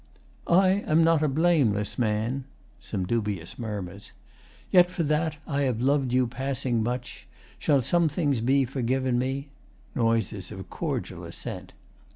]I 0.47 0.69
am 0.87 1.03
not 1.03 1.21
a 1.21 1.27
blameless 1.27 1.99
man, 1.99 2.45
[Some 2.79 3.05
dubious 3.05 3.59
murmurs.] 3.59 4.13
Yet 4.71 4.89
for 4.89 5.03
that 5.03 5.37
I 5.45 5.61
have 5.61 5.79
lov'd 5.79 6.11
you 6.11 6.25
passing 6.25 6.81
much, 6.81 7.27
Shall 7.59 7.83
some 7.83 8.09
things 8.09 8.41
be 8.41 8.65
forgiven 8.65 9.19
me. 9.19 9.49
[Noises 9.93 10.51
of 10.51 10.71
cordial 10.71 11.23
assent. 11.23 11.73